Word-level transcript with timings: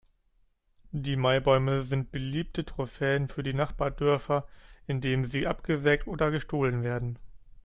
Die 0.93 1.15
Maibäume 1.15 1.83
sind 1.83 2.11
beliebte 2.11 2.65
Trophäen 2.65 3.27
für 3.27 3.43
die 3.43 3.53
Nachbardörfer, 3.53 4.47
indem 4.87 5.25
sie 5.25 5.45
abgesägt 5.45 6.07
oder 6.07 6.31
gestohlen 6.31 6.81
werden. 6.81 7.19